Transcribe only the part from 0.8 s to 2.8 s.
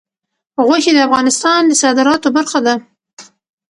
د افغانستان د صادراتو برخه ده.